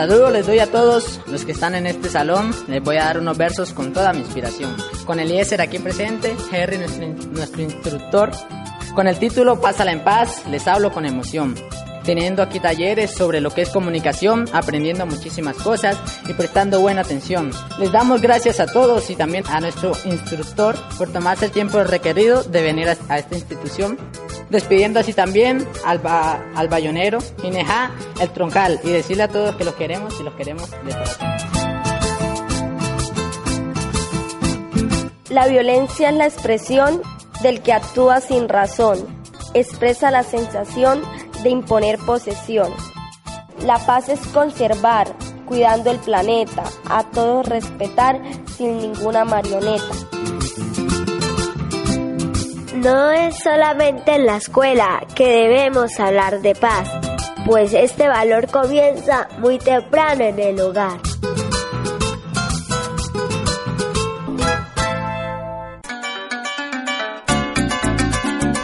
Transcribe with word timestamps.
Saludos 0.00 0.32
les 0.32 0.46
doy 0.46 0.58
a 0.60 0.66
todos 0.66 1.20
los 1.26 1.44
que 1.44 1.52
están 1.52 1.74
en 1.74 1.86
este 1.86 2.08
salón. 2.08 2.54
Les 2.68 2.82
voy 2.82 2.96
a 2.96 3.04
dar 3.04 3.18
unos 3.18 3.36
versos 3.36 3.74
con 3.74 3.92
toda 3.92 4.14
mi 4.14 4.20
inspiración. 4.20 4.74
Con 5.04 5.20
Eliezer 5.20 5.60
aquí 5.60 5.78
presente, 5.78 6.34
Henry 6.50 6.78
nuestro, 6.78 7.06
nuestro 7.06 7.60
instructor. 7.60 8.30
Con 8.94 9.08
el 9.08 9.18
título 9.18 9.60
Pásala 9.60 9.92
en 9.92 10.02
paz, 10.02 10.46
les 10.46 10.66
hablo 10.66 10.90
con 10.90 11.04
emoción 11.04 11.54
teniendo 12.04 12.42
aquí 12.42 12.60
talleres 12.60 13.12
sobre 13.12 13.40
lo 13.40 13.50
que 13.50 13.62
es 13.62 13.68
comunicación, 13.68 14.46
aprendiendo 14.52 15.06
muchísimas 15.06 15.56
cosas 15.56 15.98
y 16.28 16.32
prestando 16.32 16.80
buena 16.80 17.02
atención. 17.02 17.50
Les 17.78 17.92
damos 17.92 18.20
gracias 18.20 18.60
a 18.60 18.66
todos 18.66 19.10
y 19.10 19.16
también 19.16 19.44
a 19.48 19.60
nuestro 19.60 19.92
instructor 20.04 20.76
por 20.96 21.12
tomarse 21.12 21.44
el 21.44 21.50
tiempo 21.50 21.82
requerido 21.84 22.42
de 22.42 22.62
venir 22.62 22.88
a, 22.88 23.18
esta 23.18 23.34
institución 23.34 23.98
despidiendo 24.50 25.00
así 25.00 25.12
también 25.12 25.66
al, 25.84 26.00
al 26.04 26.68
bayonero, 26.68 27.18
Ineja, 27.42 27.92
el 28.20 28.30
troncal, 28.30 28.80
y 28.84 28.90
decirle 28.90 29.24
a 29.24 29.28
todos 29.28 29.54
que 29.56 29.64
los 29.64 29.74
queremos 29.74 30.18
y 30.20 30.22
los 30.22 30.34
queremos 30.34 30.70
de 30.70 30.92
corazón. 30.92 31.28
La 35.30 35.46
violencia 35.46 36.10
es 36.10 36.16
la 36.16 36.26
expresión 36.26 37.00
del 37.42 37.62
que 37.62 37.72
actúa 37.72 38.20
sin 38.20 38.48
razón, 38.48 38.98
expresa 39.54 40.10
la 40.10 40.24
sensación 40.24 41.02
de 41.42 41.50
imponer 41.50 41.98
posesión. 41.98 42.72
La 43.64 43.78
paz 43.78 44.08
es 44.08 44.20
conservar, 44.28 45.14
cuidando 45.46 45.90
el 45.90 45.98
planeta, 45.98 46.64
a 46.88 47.04
todos 47.10 47.46
respetar 47.48 48.20
sin 48.56 48.78
ninguna 48.78 49.24
marioneta. 49.24 50.19
No 52.82 53.10
es 53.10 53.36
solamente 53.36 54.14
en 54.14 54.24
la 54.24 54.36
escuela 54.36 55.06
que 55.14 55.26
debemos 55.26 56.00
hablar 56.00 56.40
de 56.40 56.54
paz, 56.54 56.88
pues 57.44 57.74
este 57.74 58.08
valor 58.08 58.46
comienza 58.46 59.28
muy 59.38 59.58
temprano 59.58 60.24
en 60.24 60.38
el 60.38 60.58
hogar. 60.62 60.98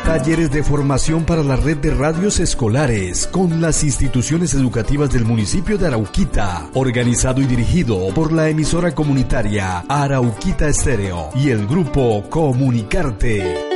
Talleres 0.06 0.51
de 0.51 0.62
formación 0.62 1.27
para 1.27 1.42
la 1.42 1.56
red 1.56 1.77
de 1.77 1.91
radios 1.91 2.41
escolares 2.41 3.27
con 3.27 3.61
las 3.61 3.84
instituciones 3.84 4.55
educativas 4.55 5.12
del 5.12 5.27
municipio 5.27 5.77
de 5.77 5.89
Arauquita, 5.89 6.70
organizado 6.73 7.42
y 7.42 7.45
dirigido 7.45 8.08
por 8.14 8.33
la 8.33 8.48
emisora 8.48 8.95
comunitaria 8.95 9.84
Arauquita 9.86 10.69
Estéreo 10.69 11.28
y 11.34 11.51
el 11.51 11.67
grupo 11.67 12.25
Comunicarte. 12.30 13.76